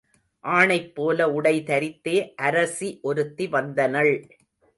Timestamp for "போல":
0.95-1.27